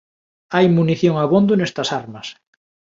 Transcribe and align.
Hai 0.55 0.65
munición 0.77 1.15
abondo 1.23 1.53
nestas 1.55 1.89
armas. 2.01 2.27